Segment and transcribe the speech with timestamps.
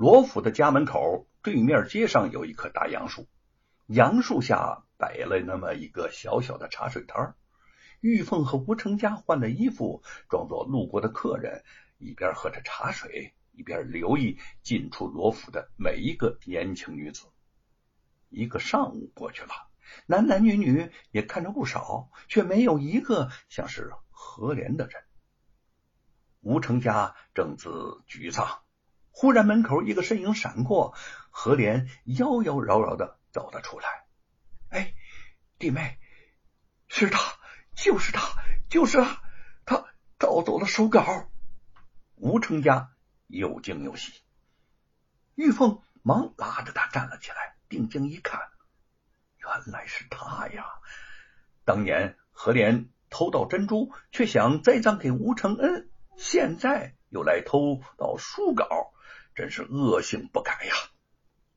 [0.00, 3.28] 罗府的家门口对面街上有一棵大杨树，
[3.86, 7.34] 杨树下摆了那么一个小小的茶水摊
[8.00, 11.64] 玉凤和吴成家换了衣服，装作路过的客人，
[11.98, 17.26] 一边喝着茶水，一边留意进出罗府的每一个年轻女子。
[18.30, 19.52] 一个上午过去了，
[20.06, 25.02] 男男女女也看着不少，却没有一个像是何莲的人。
[26.40, 27.68] 吴成家正自
[28.08, 28.60] 沮丧，
[29.20, 30.94] 忽然门口一个身影闪过，
[31.28, 34.06] 何莲妖妖娆娆的走了出来。
[34.70, 34.94] 哎，
[35.58, 35.98] 弟妹，
[36.88, 37.20] 是他。
[37.76, 39.22] 就是他，就是他，
[39.66, 39.84] 他
[40.16, 41.28] 盗走了手稿。
[42.14, 42.92] 吴成家
[43.26, 44.22] 又惊又喜，
[45.34, 48.40] 玉凤忙拉着他站了起来，定睛一看，
[49.36, 50.64] 原来是他呀！
[51.66, 58.94] 当年何莲偷盗珍珠，却想栽赃给吴承恩，现在又来偷盗书稿，
[59.40, 60.74] 真是恶性不改呀！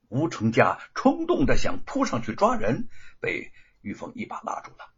[0.07, 2.87] 吴成家冲动的想扑上去抓人，
[3.19, 4.93] 被玉凤一把拉住了。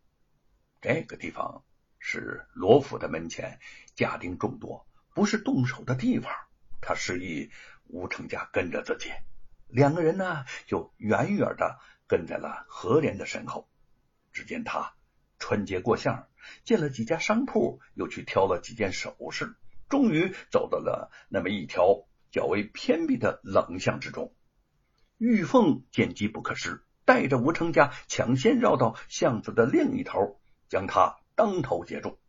[0.81, 1.63] 这个地方
[1.97, 3.59] 是罗府的门前，
[3.95, 6.31] 家丁众多，不是动手的地方。
[6.79, 7.49] 他示意
[7.87, 9.11] 吴成家跟着自己，
[9.67, 13.67] 两个人呢就远远的跟在了何莲的身后。
[14.31, 14.93] 只见他
[15.39, 16.27] 穿街过巷，
[16.63, 19.55] 进了几家商铺，又去挑了几件首饰，
[19.89, 24.35] 终于走到了那么一条较为偏僻的冷巷之中。
[25.17, 30.41] 玉凤见机不可失，带着吴成家抢先绕到巷子的另一头。
[30.67, 32.19] 将他当头接住。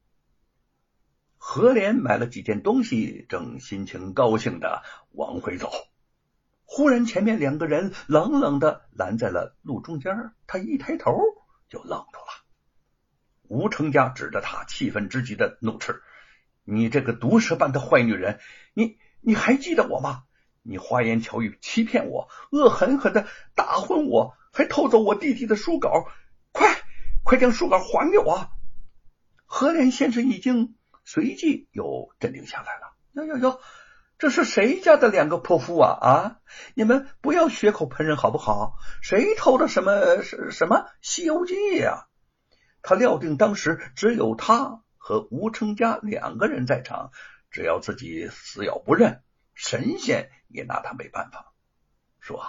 [1.38, 5.72] 何莲买了几件东西，正心情高兴的往回走，
[6.64, 10.32] 忽然前面两个人冷冷的拦在了路中间。
[10.46, 11.18] 他一抬头
[11.68, 12.44] 就愣住了。
[13.48, 16.02] 吴成家指着他，气愤之极的怒斥
[16.62, 18.38] ：“你这个毒蛇般的坏女人，
[18.74, 20.22] 你你还记得我吗？
[20.62, 26.08] 你花言巧语欺骗我，恶狠狠的打昏我，还偷走我弟弟的书稿，
[26.52, 26.82] 快！”
[27.22, 28.50] 快将书稿还给我！
[29.46, 32.94] 何莲先生一惊，随即又镇定下来了。
[33.14, 33.60] 哟哟哟，
[34.18, 35.98] 这是谁家的两个泼妇啊？
[36.00, 36.36] 啊！
[36.74, 38.76] 你们不要血口喷人好不好？
[39.02, 42.06] 谁偷的什么什什么《西游记》呀？
[42.80, 47.10] 他料定当时只有他和吴成家两个人在场，
[47.56, 49.22] 只要自己死咬不认，
[49.54, 51.54] 神仙也拿他没办法。
[52.20, 52.44] 说。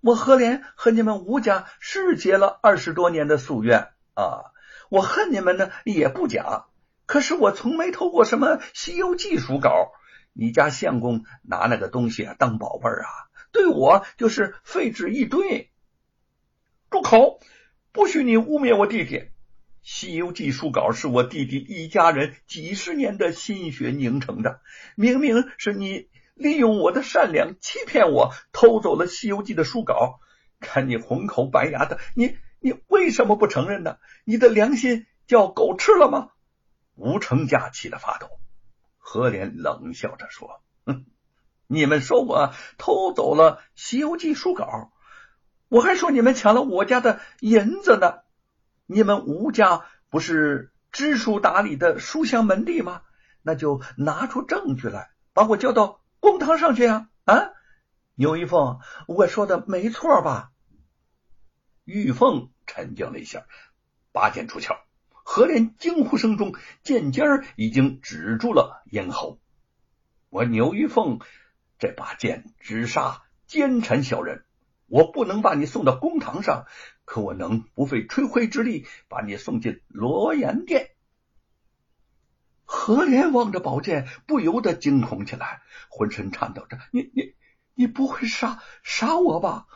[0.00, 4.50] 我何莲和你们吴家是结了二十多年的夙愿啊！
[4.88, 6.66] 我恨你们呢也不假，
[7.06, 9.92] 可是我从没偷过什么《西游记》书稿。
[10.32, 15.70] 你家相公拿那个东西啊当宝贝啊，对我就是废纸一堆。
[16.90, 17.38] 住口！
[17.92, 19.18] 不许你污蔑我弟弟！
[19.86, 24.60] 《西游记》书稿是我弟弟一家人几十年的心血凝成的，
[24.96, 26.08] 明明是你。
[26.34, 30.18] 利用我的善良欺骗我，偷走了《西游记》的书稿。
[30.60, 33.96] 看你红口白牙的，你你为什么不承认呢？
[34.24, 36.30] 你的良心叫狗吃了吗？
[36.94, 38.28] 吴成家气得发抖。
[38.98, 41.06] 何莲冷笑着说：“哼，
[41.68, 44.90] 你们说我偷走了《西游记》书稿，
[45.68, 48.25] 我还说你们抢了我家的银子呢。
[48.86, 53.02] 你们吴家不是知书达理的书香门第吗？
[53.42, 57.52] 那就拿出证据来，把我叫到。”公堂上去啊啊！
[58.16, 60.50] 牛玉凤，我说的没错吧？
[61.84, 63.46] 玉凤沉静了一下，
[64.12, 64.74] 拔剑出鞘。
[65.10, 69.38] 何莲惊呼声中，剑尖已经止住了咽喉。
[70.30, 71.20] 我牛玉凤
[71.78, 74.45] 这把剑只杀奸臣小人，
[74.86, 76.66] 我不能把你送到公堂上，
[77.04, 80.90] 可我能不费吹灰之力把你送进罗岩殿。
[82.64, 87.34] 何莲望着宝剑，不由得惊恐起来，浑身颤抖着：“你你
[87.74, 89.66] 你不会杀杀我吧？”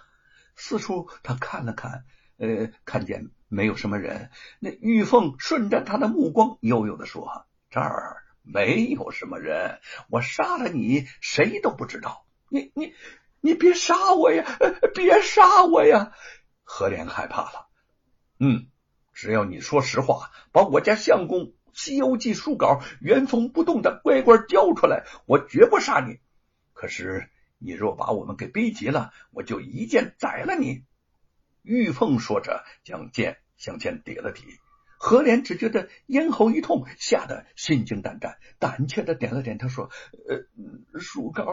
[0.57, 2.05] 四处他看了看，
[2.37, 4.31] 呃，看见没有什么人。
[4.59, 12.27] 那玉凤顺着他的目光，悠悠的说：“这儿没有什么人，我杀了你，谁都不知道。
[12.49, 12.93] 你你
[13.41, 14.59] 你别杀我呀！
[14.95, 16.13] 别杀我呀！”
[16.65, 17.69] 何莲害怕了。
[18.39, 18.69] 嗯，
[19.13, 21.41] 只要你说实话，把我家相公。
[21.73, 26.19] 《西游记》书稿原封不动的乖乖交出来，我绝不杀你。
[26.73, 30.85] 可是你若把我们给逼急了，我就一剑宰了你。
[31.63, 34.43] 玉凤说着，将剑向前抵了抵。
[35.03, 39.89] 何莲只觉得咽喉一痛，吓得心惊胆战，胆怯的点了点头，说
[40.29, 41.47] ：“呃，书稿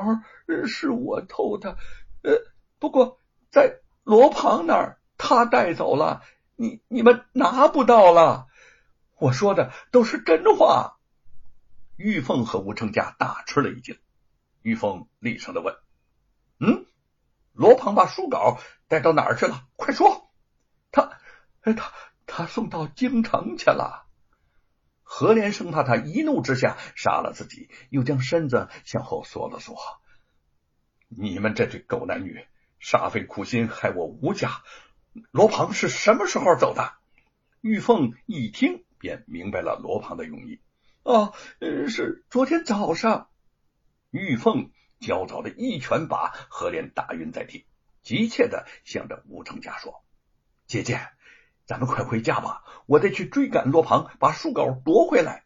[0.65, 1.77] 是我偷的，
[2.23, 2.33] 呃，
[2.77, 6.23] 不过在罗庞那儿，他带走了，
[6.57, 8.47] 你你们拿不到了。”
[9.17, 10.97] 我说的都是真话。
[11.95, 13.97] 玉凤和吴成家大吃了一惊。
[14.61, 15.73] 玉凤厉声的问
[16.59, 16.85] ：“嗯
[17.53, 18.59] 罗庞把书稿
[18.89, 19.37] 带到哪儿。
[19.37, 19.63] 去了？
[19.77, 20.29] 快说！
[20.91, 21.17] 他，
[21.61, 21.93] 他，
[22.37, 24.05] 他送到京城去了。
[25.01, 29.75] 何莲生怕他一怒之下杀了自己，又将身子向后缩了缩。
[31.07, 32.45] 你们这对狗男女，
[32.79, 34.61] 煞费苦心害我吴家。
[35.31, 36.93] 罗庞是什么时候走的？
[37.61, 40.61] 玉凤一听便明白了罗庞的用意。
[41.01, 41.33] 哦，
[41.87, 43.31] 是昨天早上。
[44.11, 44.69] 玉凤
[44.99, 47.65] 焦躁的一拳把何莲打晕在地，
[48.03, 50.03] 急切的向着吴成家说
[50.67, 50.99] ：“姐姐，
[51.67, 55.43] 咱们快回家吧，我得去追赶罗庞，把书稿夺回来。”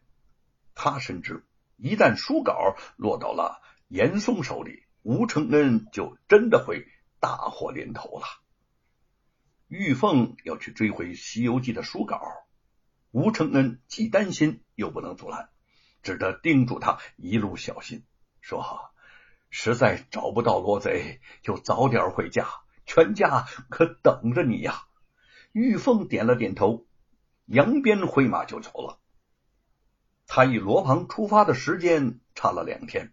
[0.72, 1.44] 他深知，
[1.76, 6.86] 一旦书稿落到了严嵩手里，吴承恩就真的会
[7.18, 8.24] 大祸临头了。
[9.66, 12.20] 玉凤要去追回《西游记》的书稿，
[13.10, 15.48] 吴承恩既担心又不能阻拦，
[16.04, 18.04] 只得叮嘱他一路小心，
[18.40, 18.92] 说
[19.50, 22.46] ：“实在找不到罗贼，就早点回家，
[22.86, 24.84] 全家可等着你呀。”
[25.52, 26.86] 玉凤点了点头，
[27.46, 28.98] 扬鞭挥马就走了。
[30.26, 33.12] 他与罗庞出发的时间差了两天，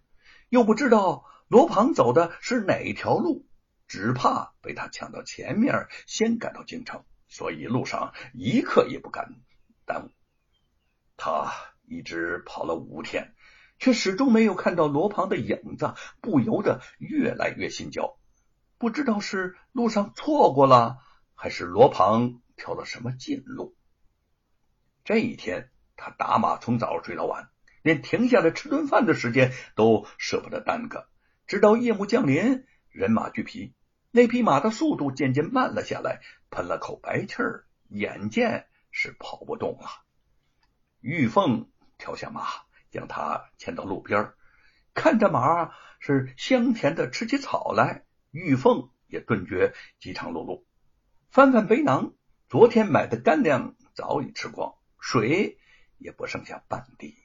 [0.49, 1.25] 又不知道。
[1.49, 3.45] 罗庞走的是哪一条路？
[3.87, 9.33] 只怕被他抢到前面，先赶到京城，所以路上一刻也不敢
[9.85, 10.11] 耽误。
[11.17, 11.51] 他
[11.87, 13.33] 一直跑了五天，
[13.79, 18.15] 却始终没有看到罗庞的影子，不由得越来越心焦。
[18.77, 20.99] 不知道是路上错过了，
[21.41, 23.73] 还是罗庞挑了什么近路。
[25.05, 27.49] 这一天，他打马从早追到晚，
[27.81, 31.07] 连停下来吃顿饭的时间都舍不得耽搁。
[31.47, 33.73] 直到夜幕降临，人马俱疲，
[34.11, 36.19] 那匹马的速度渐渐慢了下来，
[36.49, 39.87] 喷了口白气儿，眼见是跑不动了。
[40.99, 42.43] 玉凤跳下马，
[42.91, 44.33] 将他牵到路边，
[44.93, 45.71] 看着马
[46.01, 50.65] 是香甜的吃起草来，玉凤也顿觉饥肠辘辘，
[51.29, 52.13] 翻翻背囊，
[52.47, 55.59] 昨天买的干粮早已吃光，水
[55.99, 57.15] 也不剩下半滴。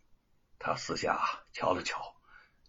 [0.58, 1.18] 他四下
[1.52, 2.14] 瞧了瞧。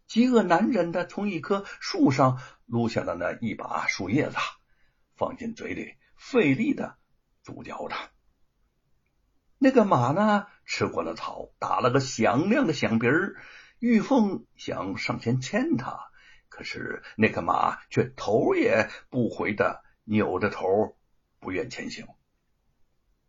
[0.07, 4.37] 饥饿难忍的，从一棵树上撸下了那一把树叶子，
[5.17, 6.95] 放进嘴里，费力的
[7.43, 7.95] 咀嚼着。
[9.57, 13.35] 那个马呢，吃过了草，打了个响亮的响鼻儿。
[13.79, 15.99] 玉凤想上前牵它，
[16.47, 20.95] 可是那个马却头也不回的扭着头，
[21.45, 22.07] 不愿前行。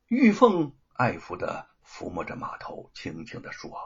[0.09, 3.79] 玉凤爱抚的抚摸着马头，轻轻的说：“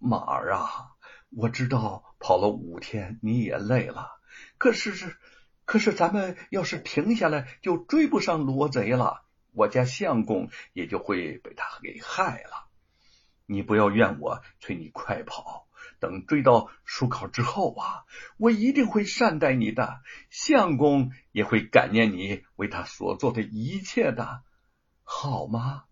[0.00, 0.92] 马儿啊。”
[1.36, 4.12] 我知道跑了五天你也累了，
[4.56, 5.18] 可是是，
[5.66, 12.68] 可是咱们要是停下来，就追不上罗贼了，我家相公也就会被他给害了。
[13.44, 15.65] 你不要怨我催你快跑，
[15.98, 18.04] 等追到书考之后啊，
[18.36, 20.00] 我一定会善待你的，
[20.30, 24.42] 相公也会感念你为他所做的一切的，
[25.02, 25.85] 好吗？